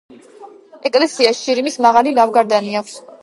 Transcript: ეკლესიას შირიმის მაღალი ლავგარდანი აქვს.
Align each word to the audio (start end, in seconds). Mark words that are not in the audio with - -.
ეკლესიას 0.89 1.41
შირიმის 1.43 1.77
მაღალი 1.87 2.17
ლავგარდანი 2.21 2.75
აქვს. 2.83 2.97